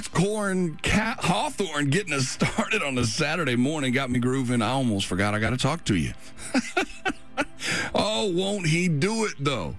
[0.00, 3.92] that's Corn Cat Hawthorne getting us started on a Saturday morning.
[3.92, 4.62] Got me grooving.
[4.62, 6.14] I almost forgot I got to talk to you.
[7.94, 9.76] oh, won't he do it though?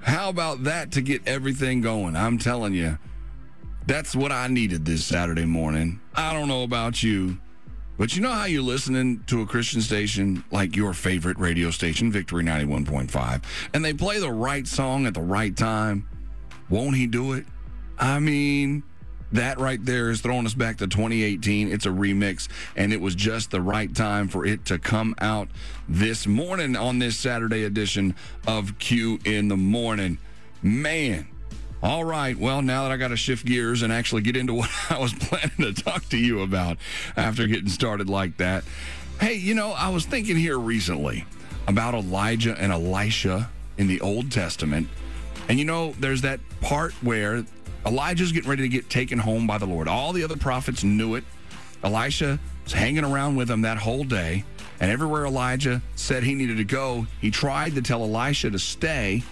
[0.00, 2.16] How about that to get everything going?
[2.16, 2.98] I'm telling you,
[3.86, 6.00] that's what I needed this Saturday morning.
[6.12, 7.38] I don't know about you,
[7.98, 12.10] but you know how you're listening to a Christian station like your favorite radio station,
[12.10, 13.42] Victory 91.5,
[13.74, 16.08] and they play the right song at the right time?
[16.68, 17.46] Won't he do it?
[17.96, 18.82] I mean,
[19.32, 21.72] that right there is throwing us back to 2018.
[21.72, 25.48] It's a remix, and it was just the right time for it to come out
[25.88, 28.14] this morning on this Saturday edition
[28.46, 30.18] of Q in the Morning.
[30.62, 31.26] Man.
[31.82, 32.38] All right.
[32.38, 35.12] Well, now that I got to shift gears and actually get into what I was
[35.12, 36.78] planning to talk to you about
[37.16, 38.64] after getting started like that.
[39.20, 41.24] Hey, you know, I was thinking here recently
[41.66, 44.88] about Elijah and Elisha in the Old Testament.
[45.48, 47.44] And you know, there's that part where
[47.84, 49.88] Elijah's getting ready to get taken home by the Lord.
[49.88, 51.24] All the other prophets knew it.
[51.82, 54.44] Elisha was hanging around with him that whole day.
[54.80, 59.22] And everywhere Elijah said he needed to go, he tried to tell Elisha to stay.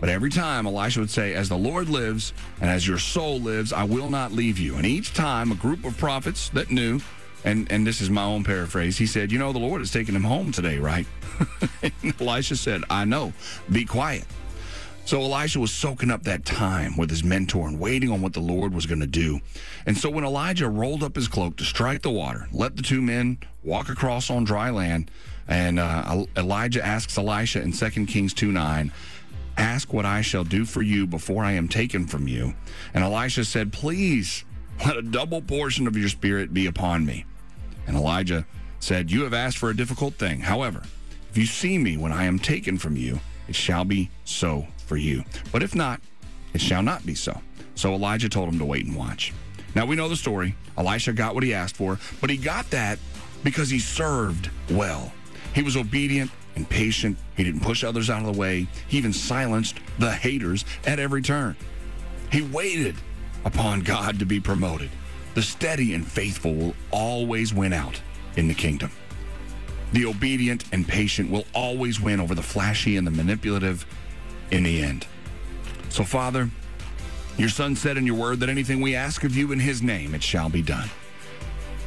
[0.00, 3.72] But every time Elisha would say, As the Lord lives and as your soul lives,
[3.72, 4.76] I will not leave you.
[4.76, 7.00] And each time a group of prophets that knew,
[7.44, 10.14] and, and this is my own paraphrase, he said, You know, the Lord is taking
[10.14, 11.06] him home today, right?
[12.20, 13.32] Elisha said, I know.
[13.70, 14.24] Be quiet.
[15.04, 18.40] So Elijah was soaking up that time with his mentor and waiting on what the
[18.40, 19.40] Lord was going to do.
[19.84, 23.02] And so when Elijah rolled up his cloak to strike the water, let the two
[23.02, 25.10] men walk across on dry land,
[25.48, 28.92] and uh, Elijah asks Elisha in 2 Kings 2 9,
[29.56, 32.54] Ask what I shall do for you before I am taken from you.
[32.94, 34.44] And Elisha said, Please
[34.86, 37.26] let a double portion of your spirit be upon me.
[37.86, 38.46] And Elijah
[38.80, 40.40] said, You have asked for a difficult thing.
[40.40, 40.82] However,
[41.30, 44.98] if you see me when I am taken from you, it shall be so for
[44.98, 45.24] you.
[45.50, 46.02] But if not,
[46.52, 47.40] it shall not be so.
[47.76, 49.32] So Elijah told him to wait and watch.
[49.74, 50.54] Now we know the story.
[50.76, 52.98] Elisha got what he asked for, but he got that
[53.42, 55.10] because he served well.
[55.54, 57.16] He was obedient and patient.
[57.38, 58.66] He didn't push others out of the way.
[58.86, 61.56] He even silenced the haters at every turn.
[62.30, 62.96] He waited
[63.46, 64.90] upon God to be promoted.
[65.32, 67.98] The steady and faithful will always win out
[68.36, 68.90] in the kingdom.
[69.94, 73.86] The obedient and patient will always win over the flashy and the manipulative
[74.52, 75.06] in the end.
[75.88, 76.48] So, Father,
[77.36, 80.14] your Son said in your word that anything we ask of you in his name,
[80.14, 80.88] it shall be done.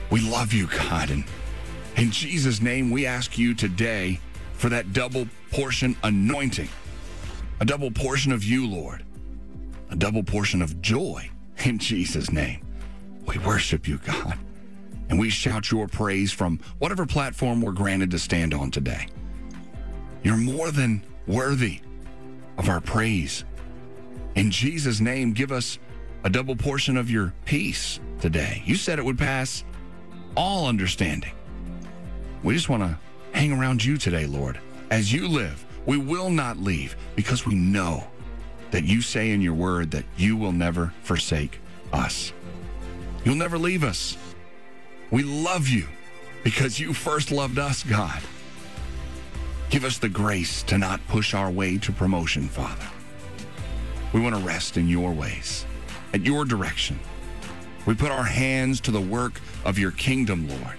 [0.10, 1.24] We love you, God, and
[1.96, 4.20] in Jesus' name, we ask you today
[4.54, 6.70] for that double portion anointing,
[7.60, 9.06] a double portion of you, Lord,
[9.92, 11.30] a double portion of joy
[11.64, 12.62] in Jesus' name.
[13.28, 14.38] We worship you, God,
[15.10, 19.08] and we shout your praise from whatever platform we're granted to stand on today.
[20.24, 21.82] You're more than worthy
[22.58, 23.44] of our praise.
[24.36, 25.80] In Jesus' name, give us
[26.24, 28.64] a double portion of your peace today.
[28.66, 29.64] You said it would pass
[30.36, 31.32] all understanding.
[32.44, 32.98] We just want to
[33.32, 34.60] hang around you today, Lord.
[34.92, 38.06] As you live, we will not leave because we know
[38.72, 41.60] that you say in your word that you will never forsake
[41.94, 42.34] us.
[43.24, 44.18] You'll never leave us.
[45.12, 45.88] We love you
[46.44, 48.22] because you first loved us, God.
[49.70, 52.88] Give us the grace to not push our way to promotion, Father.
[54.14, 55.66] We want to rest in your ways,
[56.14, 57.00] at your direction.
[57.86, 60.78] We put our hands to the work of your kingdom, Lord.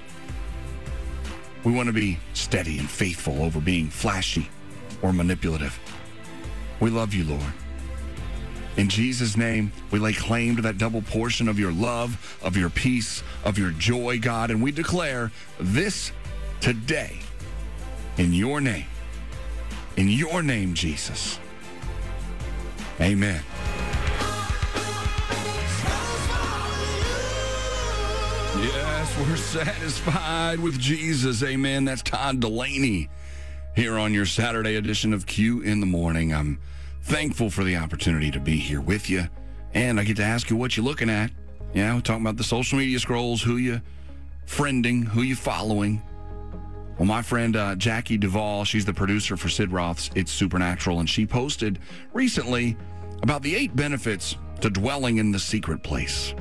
[1.64, 4.48] We want to be steady and faithful over being flashy
[5.02, 5.78] or manipulative.
[6.80, 7.52] We love you, Lord.
[8.76, 12.70] In Jesus' name, we lay claim to that double portion of your love, of your
[12.70, 16.12] peace, of your joy, God, and we declare this
[16.60, 17.18] today
[18.18, 18.86] in your name.
[19.96, 21.38] In your name, Jesus.
[23.00, 23.42] Amen.
[28.58, 31.42] Yes, we're satisfied with Jesus.
[31.42, 31.84] Amen.
[31.84, 33.08] That's Todd Dulaney
[33.74, 36.32] here on your Saturday edition of Q in the Morning.
[36.32, 36.58] I'm
[37.02, 39.28] thankful for the opportunity to be here with you.
[39.74, 41.30] And I get to ask you what you're looking at.
[41.74, 43.82] Yeah, we're talking about the social media scrolls, who you
[44.46, 46.00] friending, who you following.
[46.98, 51.10] Well, my friend uh, Jackie Duvall, she's the producer for Sid Roth's It's Supernatural, and
[51.10, 51.78] she posted
[52.14, 52.74] recently
[53.22, 56.34] about the eight benefits to dwelling in the secret place.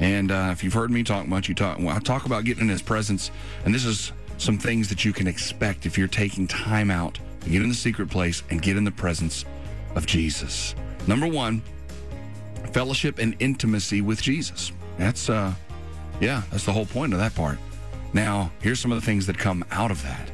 [0.00, 1.78] And uh, if you've heard me talk much, you talk.
[1.78, 3.30] Well, I talk about getting in His presence,
[3.64, 7.50] and this is some things that you can expect if you're taking time out to
[7.50, 9.44] get in the secret place and get in the presence
[9.94, 10.74] of Jesus.
[11.06, 11.62] Number one,
[12.72, 14.72] fellowship and intimacy with Jesus.
[14.98, 15.54] That's uh,
[16.20, 17.58] yeah, that's the whole point of that part.
[18.14, 20.30] Now, here's some of the things that come out of that.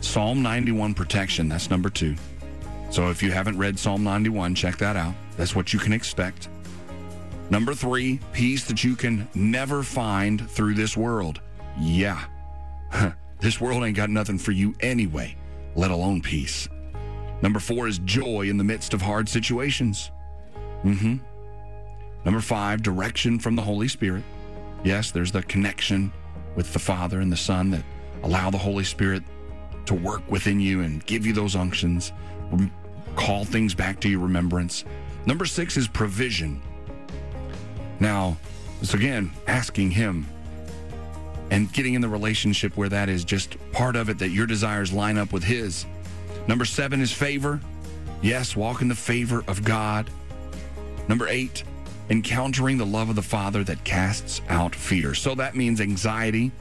[0.00, 2.14] Psalm 91 protection, that's number two.
[2.90, 5.12] So if you haven't read Psalm 91, check that out.
[5.36, 6.48] That's what you can expect.
[7.50, 11.40] Number three, peace that you can never find through this world.
[11.78, 12.24] Yeah,
[13.40, 15.36] this world ain't got nothing for you anyway,
[15.74, 16.68] let alone peace.
[17.42, 20.10] Number four is joy in the midst of hard situations.
[20.84, 21.16] Mm-hmm.
[22.24, 24.22] Number five, direction from the Holy Spirit.
[24.84, 26.12] Yes, there's the connection
[26.54, 27.82] with the Father and the Son that
[28.22, 29.22] allow the Holy Spirit
[29.86, 32.12] to work within you and give you those unctions,
[33.16, 34.84] call things back to your remembrance.
[35.26, 36.62] Number six is provision.
[38.00, 38.36] Now,
[38.80, 40.26] it's again asking Him
[41.50, 44.92] and getting in the relationship where that is just part of it, that your desires
[44.92, 45.86] line up with His.
[46.46, 47.60] Number seven is favor.
[48.22, 50.10] Yes, walk in the favor of God.
[51.08, 51.64] Number eight,
[52.10, 55.14] encountering the love of the Father that casts out fear.
[55.14, 56.52] So that means anxiety,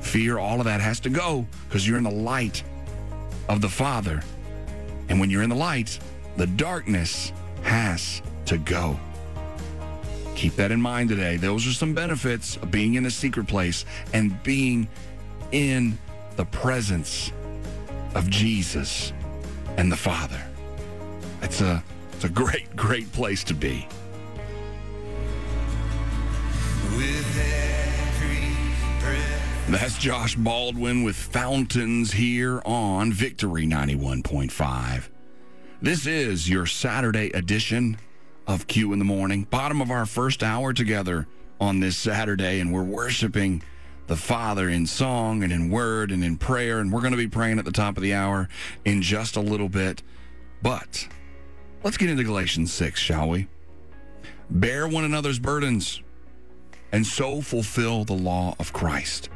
[0.00, 2.62] fear, all of that has to go because you're in the light
[3.48, 4.22] of the Father.
[5.08, 5.98] And when you're in the light,
[6.36, 7.32] the darkness
[7.62, 8.98] has to go.
[10.36, 11.36] Keep that in mind today.
[11.36, 14.88] Those are some benefits of being in the secret place and being
[15.52, 15.98] in
[16.36, 17.32] the presence
[18.14, 19.12] of Jesus
[19.76, 20.42] and the Father.
[21.42, 21.82] It's a
[22.12, 23.88] it's a great, great place to be.
[29.72, 35.08] That's Josh Baldwin with Fountains here on Victory 91.5.
[35.80, 37.96] This is your Saturday edition
[38.46, 41.26] of Q in the Morning, bottom of our first hour together
[41.58, 43.62] on this Saturday, and we're worshiping
[44.08, 47.26] the Father in song and in word and in prayer, and we're going to be
[47.26, 48.50] praying at the top of the hour
[48.84, 50.02] in just a little bit.
[50.60, 51.08] But
[51.82, 53.48] let's get into Galatians 6, shall we?
[54.50, 56.02] Bear one another's burdens
[56.92, 59.30] and so fulfill the law of Christ.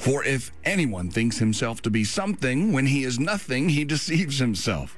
[0.00, 4.96] For if anyone thinks himself to be something when he is nothing, he deceives himself.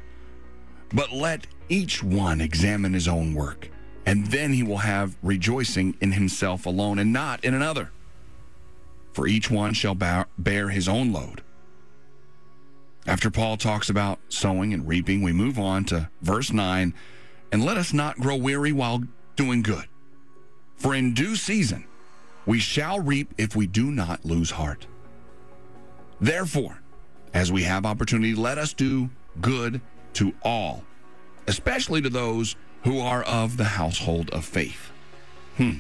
[0.95, 3.69] But let each one examine his own work,
[4.07, 7.91] and then he will have rejoicing in himself alone and not in another.
[9.13, 11.43] For each one shall bear his own load.
[13.05, 16.95] After Paul talks about sowing and reaping, we move on to verse 9
[17.51, 19.03] and let us not grow weary while
[19.35, 19.87] doing good.
[20.77, 21.87] For in due season
[22.47, 24.87] we shall reap if we do not lose heart.
[26.23, 26.79] Therefore,
[27.35, 29.11] as we have opportunity, let us do
[29.41, 29.81] good
[30.15, 30.85] to all,
[31.49, 32.55] especially to those
[32.85, 34.93] who are of the household of faith.
[35.57, 35.79] Hmm.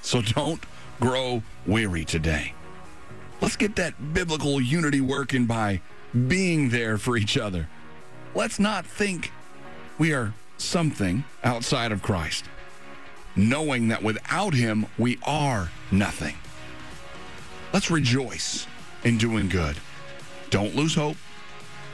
[0.00, 0.62] So don't
[1.00, 2.54] grow weary today.
[3.40, 5.80] Let's get that biblical unity working by
[6.28, 7.68] being there for each other.
[8.32, 9.32] Let's not think
[9.98, 12.44] we are something outside of Christ,
[13.34, 16.36] knowing that without Him we are nothing.
[17.72, 18.68] Let's rejoice
[19.06, 19.76] in doing good.
[20.50, 21.16] Don't lose hope.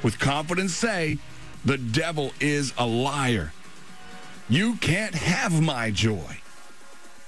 [0.02, 1.18] With confidence, say,
[1.62, 3.52] the devil is a liar.
[4.48, 6.38] You can't have my joy.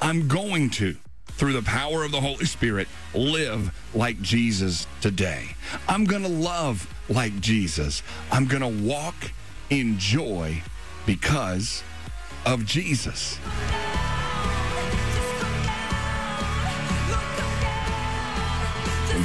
[0.00, 0.96] I'm going to,
[1.26, 5.54] through the power of the Holy Spirit, live like Jesus today.
[5.86, 8.02] I'm going to love like Jesus.
[8.32, 9.32] I'm going to walk
[9.68, 10.62] in joy
[11.04, 11.82] because
[12.46, 13.38] of Jesus.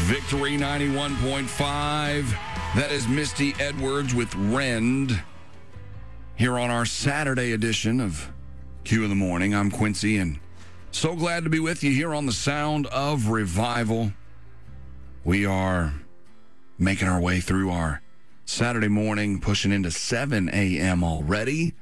[0.10, 2.26] Victory 91.5.
[2.76, 5.22] That is Misty Edwards with Rend.
[6.36, 8.32] Here on our Saturday edition of
[8.84, 10.40] Q in the Morning, I'm Quincy, and
[10.90, 14.12] so glad to be with you here on the Sound of Revival.
[15.24, 15.94] We are
[16.80, 18.02] making our way through our
[18.46, 21.04] Saturday morning, pushing into 7 a.m.
[21.04, 21.76] already.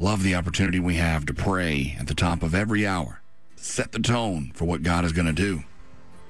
[0.00, 3.22] Love the opportunity we have to pray at the top of every hour,
[3.54, 5.62] set the tone for what God is going to do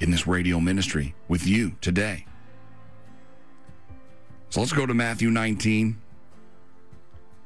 [0.00, 2.24] in this radio ministry with you today.
[4.50, 5.98] So let's go to Matthew 19.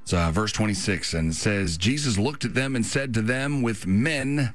[0.03, 3.63] It's uh, verse 26, and it says, Jesus looked at them and said to them,
[3.63, 4.53] With men,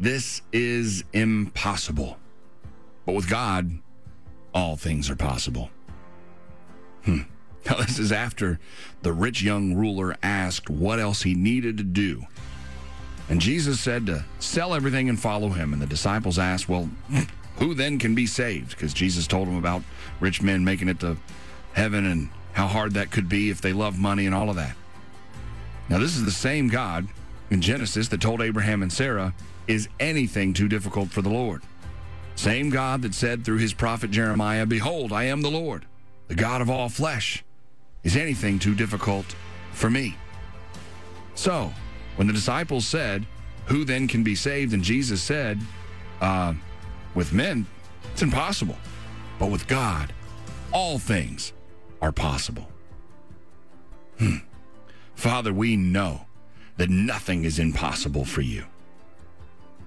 [0.00, 2.16] this is impossible.
[3.04, 3.78] But with God,
[4.54, 5.70] all things are possible.
[7.04, 7.20] Hmm.
[7.68, 8.60] Now, this is after
[9.02, 12.24] the rich young ruler asked what else he needed to do
[13.28, 15.72] and Jesus said to sell everything and follow him.
[15.72, 16.88] And the disciples asked, Well,
[17.58, 18.70] who then can be saved?
[18.70, 19.82] Because Jesus told them about
[20.20, 21.16] rich men making it to
[21.72, 24.76] heaven and how hard that could be if they love money and all of that.
[25.88, 27.06] Now, this is the same God
[27.50, 29.34] in Genesis that told Abraham and Sarah,
[29.66, 31.62] Is anything too difficult for the Lord?
[32.34, 35.86] Same God that said through his prophet Jeremiah, Behold, I am the Lord,
[36.28, 37.44] the God of all flesh.
[38.04, 39.26] Is anything too difficult
[39.72, 40.16] for me?
[41.34, 41.72] So,
[42.18, 43.24] when the disciples said,
[43.66, 44.72] Who then can be saved?
[44.72, 45.60] And Jesus said,
[46.20, 46.54] uh,
[47.14, 47.64] With men,
[48.12, 48.76] it's impossible.
[49.38, 50.12] But with God,
[50.72, 51.52] all things
[52.02, 52.68] are possible.
[54.18, 54.38] Hmm.
[55.14, 56.22] Father, we know
[56.76, 58.64] that nothing is impossible for you.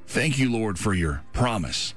[0.08, 1.94] Thank you, Lord, for your promise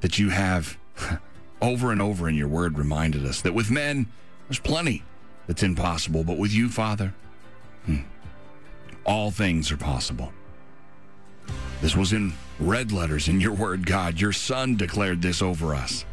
[0.00, 0.78] that you have
[1.60, 4.06] over and over in your word reminded us that with men,
[4.48, 5.02] there's plenty
[5.46, 7.12] that's impossible, but with you, Father,
[7.84, 8.00] hmm,
[9.08, 10.32] all things are possible.
[11.80, 14.20] This was in red letters in your word, God.
[14.20, 16.04] Your son declared this over us.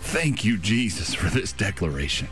[0.00, 2.28] Thank you, Jesus, for this declaration.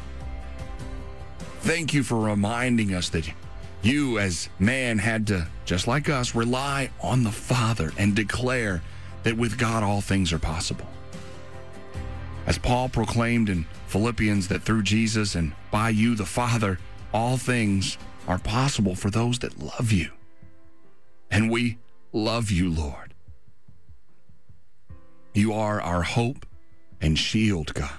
[1.61, 3.33] Thank you for reminding us that
[3.81, 8.83] you, as man, had to, just like us, rely on the Father and declare
[9.23, 10.87] that with God all things are possible.
[12.47, 16.79] As Paul proclaimed in Philippians that through Jesus and by you, the Father,
[17.15, 20.11] all things are possible for those that love you.
[21.31, 21.79] And we
[22.13, 23.15] love you, Lord.
[25.35, 26.47] You are our hope
[27.01, 27.91] and shield, God.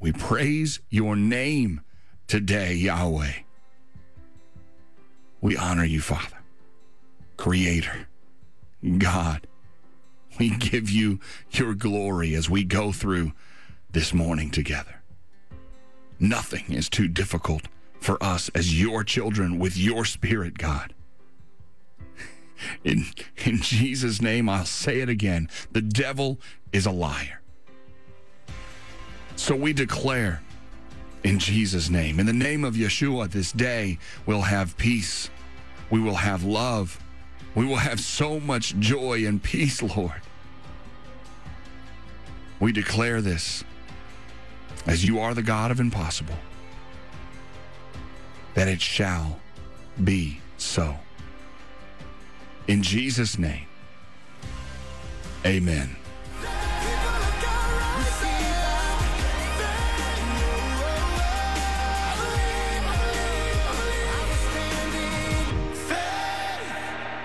[0.00, 1.82] We praise your name
[2.26, 3.32] today, Yahweh.
[5.40, 6.38] We honor you, Father,
[7.36, 8.08] Creator,
[8.98, 9.46] God.
[10.38, 13.32] We give you your glory as we go through
[13.90, 15.02] this morning together.
[16.20, 17.62] Nothing is too difficult
[18.00, 20.94] for us as your children with your spirit, God.
[22.84, 23.04] In,
[23.44, 26.40] in Jesus' name, I'll say it again the devil
[26.72, 27.40] is a liar.
[29.36, 30.42] So we declare
[31.22, 35.30] in Jesus' name, in the name of Yeshua, this day we'll have peace,
[35.90, 36.98] we will have love,
[37.54, 40.20] we will have so much joy and peace, Lord.
[42.60, 43.64] We declare this
[44.86, 46.36] as you are the God of impossible,
[48.58, 49.38] that it shall
[50.02, 50.96] be so.
[52.66, 53.66] In Jesus' name,
[55.46, 55.94] amen.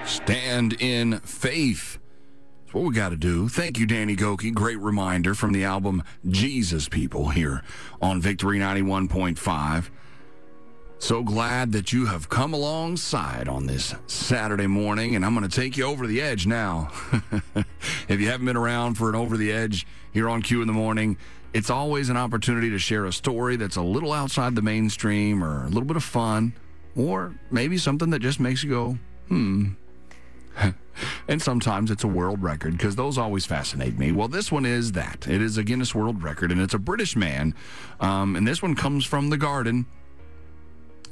[0.06, 1.98] Stand in faith.
[2.62, 3.50] That's what we got to do.
[3.50, 4.54] Thank you, Danny Gokey.
[4.54, 7.64] Great reminder from the album Jesus People here
[8.00, 9.90] on Victory 91.5.
[11.04, 15.54] So glad that you have come alongside on this Saturday morning, and I'm going to
[15.54, 16.94] take you over the edge now.
[18.08, 20.72] if you haven't been around for an over the edge here on Q in the
[20.72, 21.18] morning,
[21.52, 25.66] it's always an opportunity to share a story that's a little outside the mainstream or
[25.66, 26.54] a little bit of fun,
[26.96, 29.72] or maybe something that just makes you go, hmm.
[31.28, 34.14] and sometimes it's a world record because those always fascinate me.
[34.14, 35.28] Well, this one is that.
[35.28, 37.56] It is a Guinness World Record, and it's a British man.
[38.00, 39.86] Um, and this one comes from the garden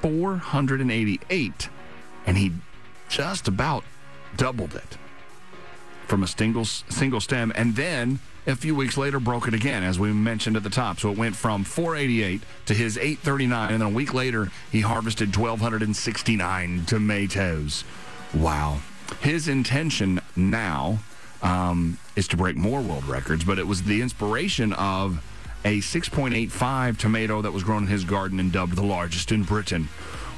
[0.00, 1.68] 488,
[2.24, 2.52] and he
[3.08, 3.82] just about
[4.36, 4.96] doubled it
[6.06, 7.52] from a single, single stem.
[7.56, 10.98] And then a few weeks later broke it again, as we mentioned at the top.
[10.98, 15.36] So it went from 488 to his 839, and then a week later, he harvested
[15.36, 17.84] 1,269 tomatoes.
[18.34, 18.80] Wow.
[19.20, 20.98] His intention now
[21.42, 25.24] um, is to break more world records, but it was the inspiration of
[25.64, 29.88] a 6.85 tomato that was grown in his garden and dubbed the largest in Britain.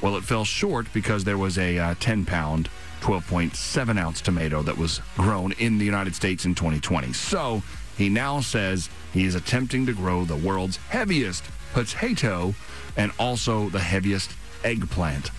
[0.01, 2.69] Well, it fell short because there was a uh, 10 pound,
[3.01, 7.13] 12.7 ounce tomato that was grown in the United States in 2020.
[7.13, 7.63] So
[7.97, 12.53] he now says he is attempting to grow the world's heaviest potato
[12.97, 14.31] and also the heaviest
[14.63, 15.31] eggplant.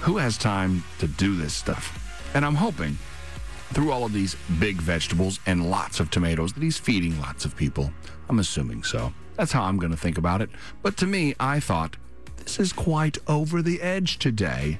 [0.00, 2.02] Who has time to do this stuff?
[2.34, 2.98] And I'm hoping
[3.72, 7.56] through all of these big vegetables and lots of tomatoes that he's feeding lots of
[7.56, 7.90] people.
[8.28, 9.12] I'm assuming so.
[9.36, 10.50] That's how I'm going to think about it.
[10.82, 11.96] But to me, I thought
[12.36, 14.78] this is quite over the edge today.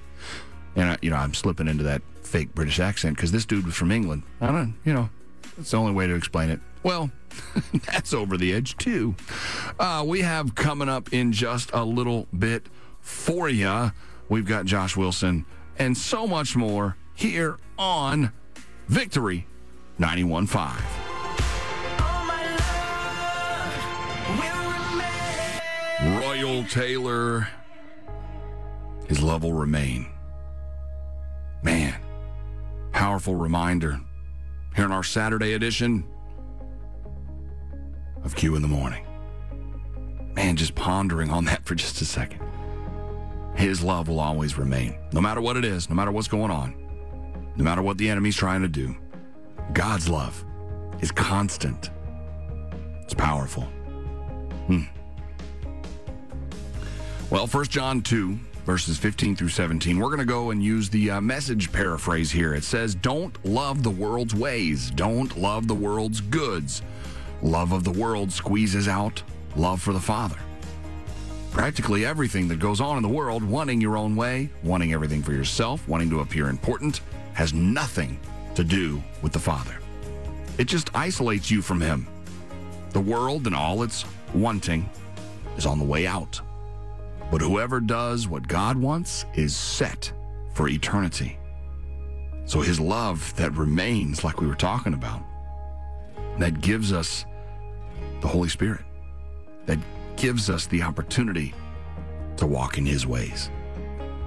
[0.77, 3.75] And, I, you know, I'm slipping into that fake British accent because this dude was
[3.75, 4.23] from England.
[4.41, 5.11] I don't, you know,
[5.59, 6.61] it's the only way to explain it.
[6.87, 7.11] Well,
[7.91, 9.17] that's over the edge, too.
[9.77, 12.69] Uh, we have coming up in just a little bit
[13.01, 13.91] for you.
[14.29, 15.47] We've got Josh Wilson
[15.81, 18.31] and so much more here on
[18.87, 19.49] Victory
[19.99, 20.81] 91.5.
[26.21, 27.49] Royal Tailor,
[29.09, 30.07] his love will remain.
[31.65, 32.01] Man,
[32.93, 33.99] powerful reminder
[34.77, 36.05] here in our Saturday edition
[38.27, 39.07] of Q in the Morning.
[40.35, 42.41] Man, just pondering on that for just a second.
[43.55, 46.75] His love will always remain, no matter what it is, no matter what's going on,
[47.57, 48.95] no matter what the enemy's trying to do.
[49.73, 50.45] God's love
[51.01, 51.91] is constant,
[53.03, 53.63] it's powerful.
[54.67, 54.83] Hmm.
[57.31, 61.13] Well, 1 John 2, verses 15 through 17, we're going to go and use the
[61.13, 62.55] uh, message paraphrase here.
[62.55, 66.83] It says, Don't love the world's ways, don't love the world's goods.
[67.43, 69.23] Love of the world squeezes out
[69.57, 70.37] love for the Father.
[71.51, 75.33] Practically everything that goes on in the world, wanting your own way, wanting everything for
[75.33, 77.01] yourself, wanting to appear important,
[77.33, 78.19] has nothing
[78.55, 79.79] to do with the Father.
[80.59, 82.07] It just isolates you from Him.
[82.91, 84.89] The world and all its wanting
[85.57, 86.41] is on the way out.
[87.31, 90.13] But whoever does what God wants is set
[90.55, 91.39] for eternity.
[92.45, 95.23] So his love that remains, like we were talking about,
[96.39, 97.25] that gives us
[98.21, 98.85] the Holy Spirit,
[99.67, 99.79] that
[100.17, 101.55] gives us the opportunity
[102.37, 103.51] to walk in his ways.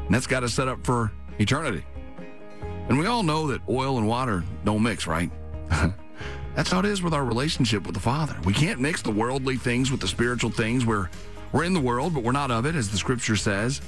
[0.06, 1.86] And that's got us set up for eternity.
[2.90, 5.30] And we all know that oil and water don't mix, right?
[6.56, 8.36] that's how it is with our relationship with the Father.
[8.46, 10.86] We can't mix the worldly things with the spiritual things.
[10.86, 11.10] We're
[11.52, 13.82] we're in the world, but we're not of it, as the scripture says.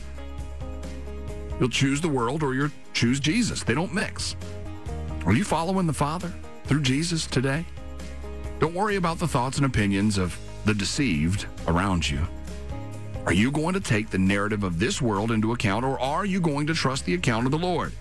[1.59, 3.61] You'll choose the world or you'll choose Jesus.
[3.63, 4.35] They don't mix.
[5.25, 7.65] Are you following the Father through Jesus today?
[8.61, 12.21] Don't worry about the thoughts and opinions of the deceived around you.
[13.25, 16.39] Are you going to take the narrative of this world into account, or are you
[16.39, 17.91] going to trust the account of the Lord?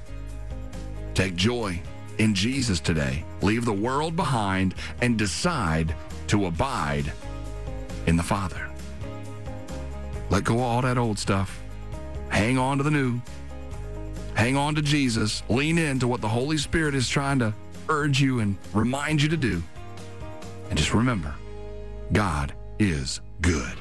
[1.14, 1.80] Take joy
[2.18, 3.24] in Jesus today.
[3.40, 5.94] Leave the world behind and decide
[6.26, 7.10] to abide
[8.06, 8.68] in the Father.
[10.28, 11.58] Let go of all that old stuff.
[12.28, 13.18] Hang on to the new.
[14.34, 15.42] Hang on to Jesus.
[15.48, 17.54] Lean into what the Holy Spirit is trying to
[17.88, 19.62] urge you and remind you to do.
[20.70, 21.34] And just remember,
[22.12, 23.76] God is good.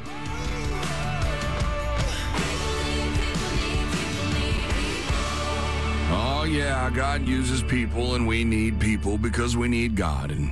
[6.12, 10.32] Oh, yeah, God uses people, and we need people because we need God.
[10.32, 10.52] And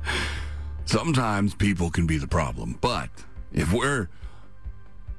[0.86, 2.78] sometimes people can be the problem.
[2.80, 3.10] But
[3.52, 4.08] if we're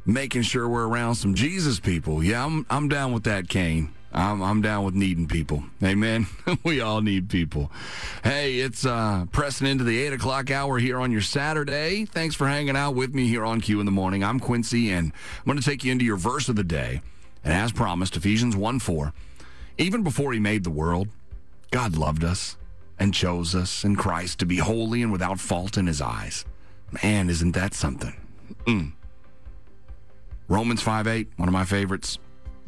[0.06, 2.24] making sure we're around some Jesus people.
[2.24, 3.94] Yeah, I'm I'm down with that, Kane.
[4.14, 5.64] I'm I'm down with needing people.
[5.84, 6.28] Amen.
[6.64, 7.72] we all need people.
[8.24, 12.06] Hey, it's uh, pressing into the eight o'clock hour here on your Saturday.
[12.06, 14.24] Thanks for hanging out with me here on Q in the morning.
[14.24, 17.02] I'm Quincy, and I'm going to take you into your verse of the day.
[17.44, 19.14] And as promised, Ephesians 1 4.
[19.80, 21.08] Even before he made the world,
[21.72, 22.56] God loved us
[23.00, 26.46] and chose us in Christ to be holy and without fault in his eyes.
[27.04, 28.16] Man, isn't that something?
[28.66, 28.94] Mm.
[30.48, 32.20] Romans 5 8, one of my favorites.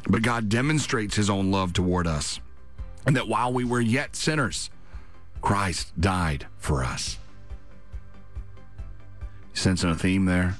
[0.08, 2.40] But God demonstrates his own love toward us,
[3.06, 4.70] and that while we were yet sinners,
[5.42, 7.18] Christ died for us.
[9.52, 10.56] Sensing a theme there?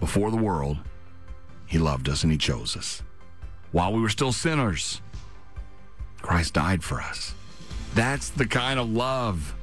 [0.00, 0.78] Before the world,
[1.66, 3.02] he loved us and he chose us.
[3.72, 5.00] While we were still sinners,
[6.22, 7.34] Christ died for us.
[7.94, 9.54] That's the kind of love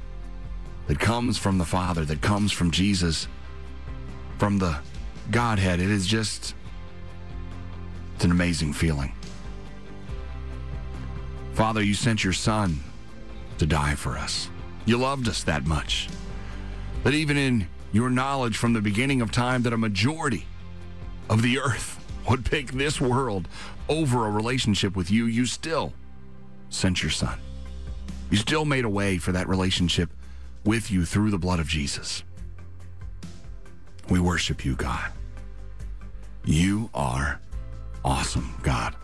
[0.86, 3.28] that comes from the Father, that comes from Jesus,
[4.38, 4.78] from the
[5.30, 5.80] Godhead.
[5.80, 6.54] It is just,
[8.22, 9.12] it's an amazing feeling.
[11.54, 12.78] Father, you sent your Son
[13.58, 14.48] to die for us.
[14.84, 16.08] You loved us that much.
[17.02, 20.46] That even in your knowledge from the beginning of time that a majority
[21.28, 21.98] of the earth
[22.30, 23.48] would pick this world
[23.88, 25.92] over a relationship with you, you still
[26.68, 27.40] sent your Son.
[28.30, 30.10] You still made a way for that relationship
[30.64, 32.22] with you through the blood of Jesus.
[34.08, 35.10] We worship you, God.
[36.44, 37.40] You are
[38.04, 38.94] awesome, God.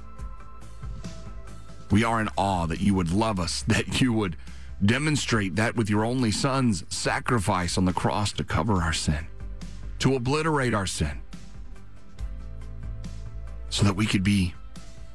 [1.91, 4.37] We are in awe that you would love us, that you would
[4.85, 9.27] demonstrate that with your only son's sacrifice on the cross to cover our sin,
[9.99, 11.21] to obliterate our sin,
[13.71, 14.55] so that we could be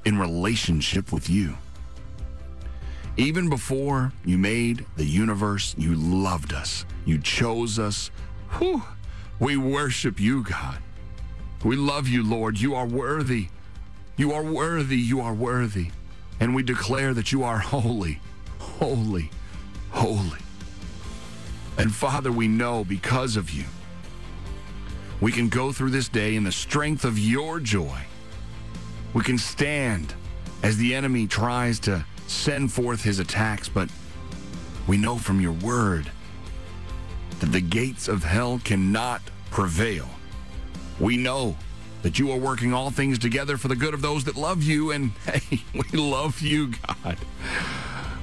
[0.05, 1.55] in relationship with you.
[3.15, 6.85] Even before you made the universe, you loved us.
[7.05, 8.09] You chose us.
[8.57, 8.81] Whew.
[9.39, 10.79] We worship you, God.
[11.63, 12.59] We love you, Lord.
[12.59, 13.49] You are worthy.
[14.15, 14.97] You are worthy.
[14.97, 15.89] You are worthy.
[16.39, 18.19] And we declare that you are holy,
[18.59, 19.31] holy,
[19.91, 20.39] holy.
[21.77, 23.65] And Father, we know because of you,
[25.21, 28.01] we can go through this day in the strength of your joy.
[29.13, 30.13] We can stand
[30.63, 33.89] as the enemy tries to send forth his attacks, but
[34.87, 36.11] we know from your word
[37.39, 39.21] that the gates of hell cannot
[39.51, 40.09] prevail.
[40.99, 41.55] We know
[42.03, 44.91] that you are working all things together for the good of those that love you,
[44.91, 47.17] and hey, we love you, God.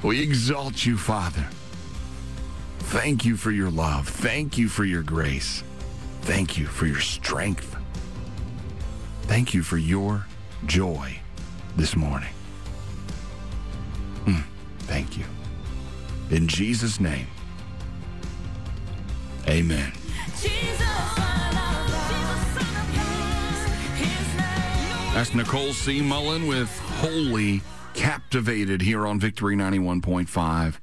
[0.03, 1.49] We exalt you, Father.
[2.79, 4.09] Thank you for your love.
[4.09, 5.65] Thank you for your grace.
[6.23, 7.77] Thank you for your strength.
[9.23, 10.27] Thank you for your
[10.67, 11.19] joy
[11.77, 12.33] this morning.
[14.25, 14.43] Mm,
[14.81, 15.25] thank you.
[16.31, 17.27] In Jesus' name,
[19.49, 19.93] amen.
[25.13, 26.01] That's Nicole C.
[26.01, 26.71] Mullen with
[27.01, 27.63] Holy
[27.95, 30.77] Captivated here on Victory 91.5.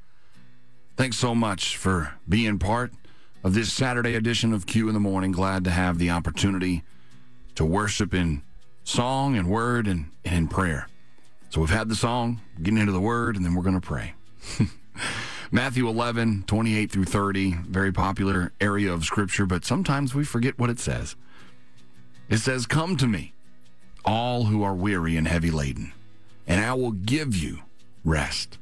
[0.97, 2.91] Thanks so much for being part
[3.43, 5.31] of this Saturday edition of Q in the Morning.
[5.31, 6.83] Glad to have the opportunity
[7.55, 8.43] to worship in
[8.83, 10.87] song and word and, and in prayer.
[11.49, 14.13] So we've had the song, getting into the word, and then we're going to pray.
[15.51, 20.69] Matthew 11, 28 through 30, very popular area of scripture, but sometimes we forget what
[20.69, 21.15] it says.
[22.29, 23.33] It says, Come to me,
[24.07, 25.91] all who are weary and heavy laden,
[26.47, 27.59] and I will give you
[28.05, 28.57] rest.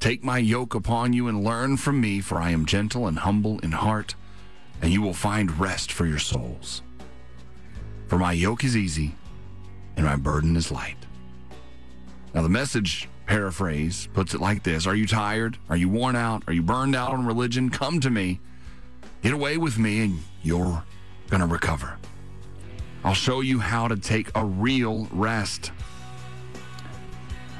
[0.00, 3.58] Take my yoke upon you and learn from me, for I am gentle and humble
[3.60, 4.14] in heart,
[4.82, 6.82] and you will find rest for your souls.
[8.08, 9.14] For my yoke is easy
[9.96, 10.96] and my burden is light.
[12.34, 15.58] Now, the message paraphrase puts it like this Are you tired?
[15.68, 16.42] Are you worn out?
[16.46, 17.70] Are you burned out on religion?
[17.70, 18.40] Come to me.
[19.22, 20.84] Get away with me, and you're
[21.30, 21.96] going to recover.
[23.04, 25.72] I'll show you how to take a real rest.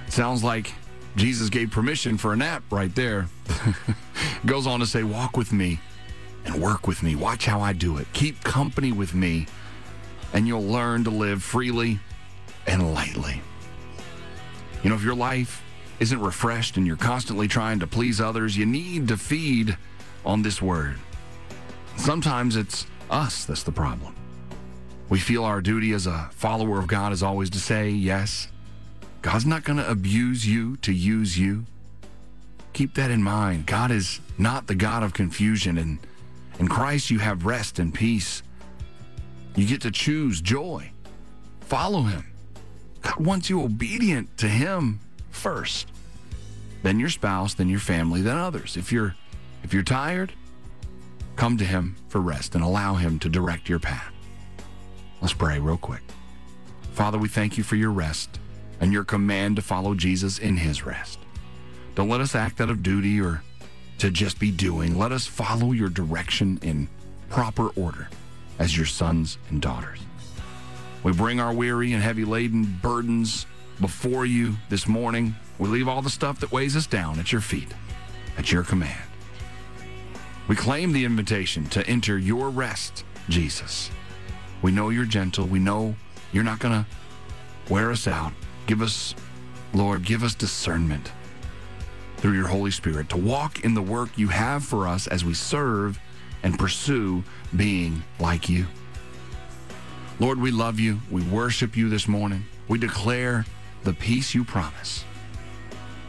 [0.08, 0.72] Sounds like
[1.16, 3.28] Jesus gave permission for a nap right there.
[4.46, 5.80] Goes on to say, Walk with me
[6.46, 7.14] and work with me.
[7.14, 8.06] Watch how I do it.
[8.14, 9.46] Keep company with me,
[10.32, 11.98] and you'll learn to live freely
[12.66, 13.42] and lightly.
[14.82, 15.62] You know, if your life
[16.00, 19.76] isn't refreshed and you're constantly trying to please others, you need to feed
[20.24, 20.96] on this word.
[21.96, 24.14] Sometimes it's us that's the problem.
[25.14, 28.48] We feel our duty as a follower of God is always to say yes.
[29.22, 31.66] God's not going to abuse you to use you.
[32.72, 33.64] Keep that in mind.
[33.66, 36.00] God is not the God of confusion, and
[36.58, 38.42] in Christ you have rest and peace.
[39.54, 40.90] You get to choose joy.
[41.60, 42.26] Follow Him.
[43.02, 44.98] God wants you obedient to Him
[45.30, 45.86] first,
[46.82, 48.76] then your spouse, then your family, then others.
[48.76, 49.14] If you're
[49.62, 50.32] if you're tired,
[51.36, 54.13] come to Him for rest and allow Him to direct your path.
[55.24, 56.02] Let's pray real quick.
[56.92, 58.38] Father, we thank you for your rest
[58.78, 61.18] and your command to follow Jesus in His rest.
[61.94, 63.42] Don't let us act out of duty or
[64.00, 64.98] to just be doing.
[64.98, 66.90] Let us follow your direction in
[67.30, 68.10] proper order
[68.58, 69.98] as your sons and daughters.
[71.02, 73.46] We bring our weary and heavy laden burdens
[73.80, 75.34] before you this morning.
[75.58, 77.72] We leave all the stuff that weighs us down at your feet,
[78.36, 79.08] at your command.
[80.48, 83.90] We claim the invitation to enter your rest, Jesus.
[84.64, 85.44] We know you're gentle.
[85.44, 85.94] We know
[86.32, 86.86] you're not going to
[87.70, 88.32] wear us out.
[88.66, 89.14] Give us,
[89.74, 91.12] Lord, give us discernment
[92.16, 95.34] through your Holy Spirit to walk in the work you have for us as we
[95.34, 96.00] serve
[96.42, 97.22] and pursue
[97.54, 98.64] being like you.
[100.18, 100.98] Lord, we love you.
[101.10, 102.46] We worship you this morning.
[102.66, 103.44] We declare
[103.82, 105.04] the peace you promise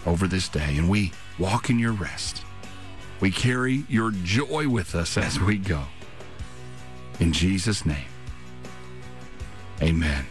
[0.06, 2.42] over this day, and we walk in your rest.
[3.20, 5.84] We carry your joy with us as we go.
[7.20, 8.06] In Jesus' name,
[9.82, 10.26] amen.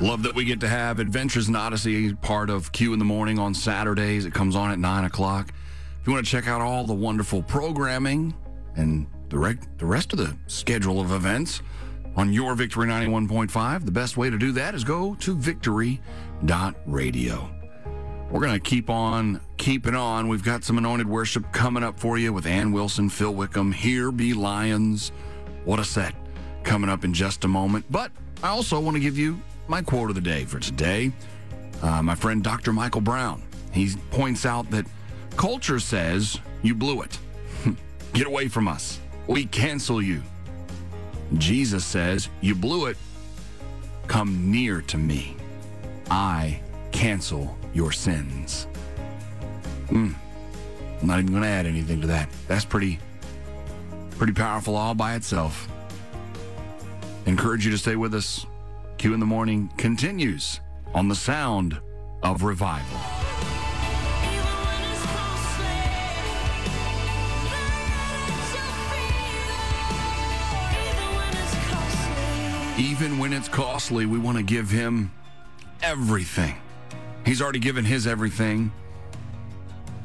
[0.00, 3.38] Love that we get to have Adventures in Odyssey part of Q in the Morning
[3.38, 4.26] on Saturdays.
[4.26, 5.52] It comes on at 9 o'clock.
[6.00, 8.34] If you want to check out all the wonderful programming
[8.74, 11.62] and the, rec- the rest of the schedule of events
[12.16, 16.02] on your Victory 91.5, the best way to do that is go to victory.radio.
[18.32, 20.26] We're going to keep on keeping on.
[20.26, 24.10] We've got some anointed worship coming up for you with Anne Wilson, Phil Wickham, Here
[24.10, 25.12] Be Lions.
[25.66, 26.14] What a set
[26.64, 27.84] coming up in just a moment.
[27.90, 28.10] But
[28.42, 31.12] I also want to give you my quote of the day for today.
[31.82, 32.72] Uh, my friend Dr.
[32.72, 33.42] Michael Brown.
[33.70, 34.86] He points out that
[35.36, 37.18] culture says you blew it.
[38.14, 38.98] Get away from us.
[39.26, 40.22] We cancel you.
[41.36, 42.96] Jesus says, You blew it.
[44.06, 45.36] Come near to me.
[46.10, 46.60] I
[46.92, 48.66] cancel your sins.
[49.88, 50.14] Mm.
[51.00, 52.28] I'm not even going to add anything to that.
[52.48, 52.98] That's pretty,
[54.12, 55.68] pretty powerful all by itself.
[57.26, 58.46] Encourage you to stay with us.
[58.98, 60.60] Q in the morning continues
[60.94, 61.80] on the sound
[62.22, 62.98] of revival.
[72.78, 75.12] Even when it's costly, we want to give him
[75.82, 76.54] everything.
[77.24, 78.72] He's already given his everything.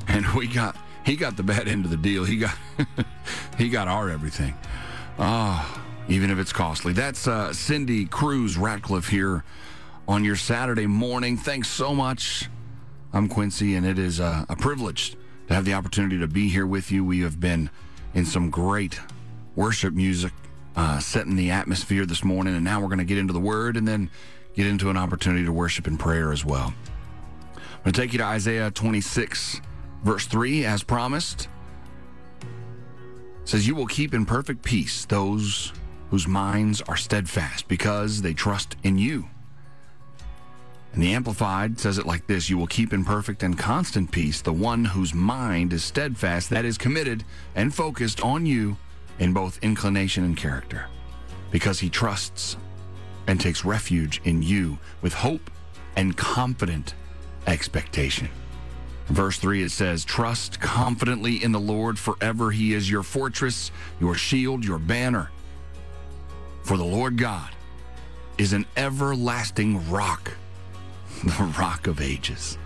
[0.08, 0.76] And we got
[1.06, 2.24] he got the bad end of the deal.
[2.24, 2.56] He got
[3.58, 4.54] he got our everything.
[5.20, 6.94] Ah, oh, even if it's costly.
[6.94, 9.44] That's uh, Cindy Cruse Ratcliff here
[10.08, 11.38] on your Saturday morning.
[11.38, 12.50] Thanks so much.
[13.14, 15.16] I'm Quincy, and it is a, a privilege
[15.48, 17.04] to have the opportunity to be here with you.
[17.04, 17.70] We have been
[18.14, 19.00] in some great
[19.56, 20.34] worship music,
[20.76, 23.76] uh, setting the atmosphere this morning, and now we're going to get into the Word
[23.76, 24.10] and then
[24.56, 26.74] get into an opportunity to worship in prayer as well.
[27.88, 29.62] Going to take you to Isaiah 26,
[30.04, 31.48] verse 3, as promised.
[32.42, 32.48] It
[33.46, 35.72] says, You will keep in perfect peace those
[36.10, 39.30] whose minds are steadfast because they trust in you.
[40.92, 44.42] And the Amplified says it like this You will keep in perfect and constant peace
[44.42, 47.24] the one whose mind is steadfast, that is committed
[47.56, 48.76] and focused on you
[49.18, 50.88] in both inclination and character,
[51.52, 52.58] because he trusts
[53.28, 55.50] and takes refuge in you with hope
[55.96, 56.94] and confident
[57.48, 58.30] expectation.
[59.08, 62.52] Verse 3 it says, Trust confidently in the Lord forever.
[62.52, 65.32] He is your fortress, your shield, your banner.
[66.64, 67.50] For the Lord God
[68.38, 70.34] is an everlasting rock,
[71.24, 72.58] the rock of ages.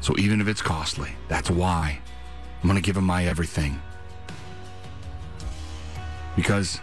[0.00, 1.98] So even if it's costly, that's why
[2.62, 3.80] I'm going to give him my everything.
[6.36, 6.80] Because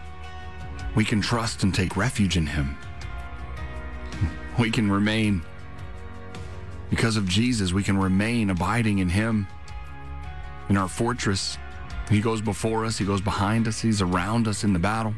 [0.96, 2.78] we can trust and take refuge in Him.
[4.58, 5.44] We can remain,
[6.90, 9.48] because of Jesus, we can remain abiding in Him,
[10.70, 11.58] in our fortress.
[12.10, 15.14] He goes before us, He goes behind us, He's around us in the battle,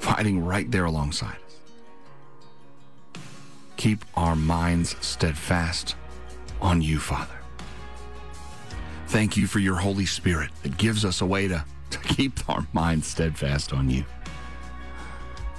[0.00, 3.20] fighting right there alongside us.
[3.76, 5.96] Keep our minds steadfast
[6.60, 7.34] on you, Father.
[9.08, 12.66] Thank you for your Holy Spirit that gives us a way to, to keep our
[12.72, 14.04] minds steadfast on you.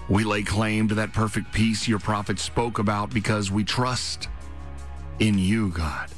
[0.10, 4.28] We lay claim to that perfect peace your prophet spoke about because we trust
[5.20, 6.10] in you, God.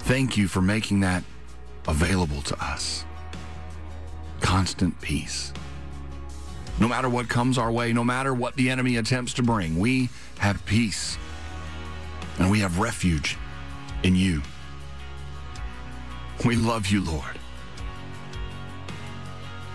[0.00, 1.24] Thank you for making that
[1.88, 3.04] available to us.
[4.40, 5.52] Constant peace.
[6.78, 10.10] No matter what comes our way, no matter what the enemy attempts to bring, we
[10.38, 11.16] have peace
[12.38, 13.36] and we have refuge
[14.02, 14.42] in you.
[16.44, 17.38] We love you, Lord.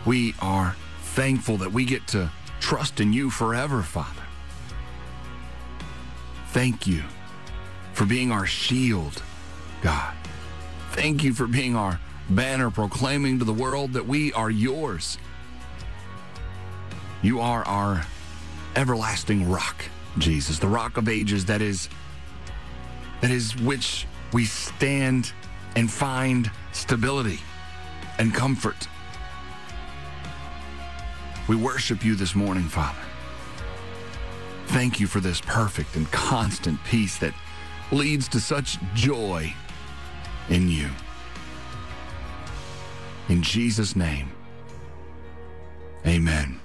[0.05, 4.20] We are thankful that we get to trust in you forever, Father.
[6.51, 7.03] Thank you
[7.93, 9.23] for being our shield,
[9.81, 10.13] God.
[10.91, 11.97] Thank you for being our
[12.29, 15.17] banner proclaiming to the world that we are yours.
[17.21, 18.05] You are our
[18.75, 19.85] everlasting rock,
[20.17, 21.87] Jesus, the rock of ages that is
[23.21, 25.31] that is which we stand
[25.77, 27.39] and find stability
[28.17, 28.89] and comfort.
[31.47, 33.10] We worship you this morning, Father.
[34.67, 37.33] Thank you for this perfect and constant peace that
[37.91, 39.53] leads to such joy
[40.49, 40.89] in you.
[43.27, 44.31] In Jesus' name,
[46.05, 46.60] amen.